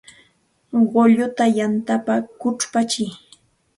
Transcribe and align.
Kulluta 0.93 1.45
yantapa 1.57 2.13
kuchpatsiy 2.39 3.09